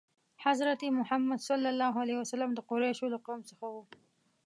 [0.45, 3.75] حضرت محمد ﷺ د قریشو له قوم څخه و.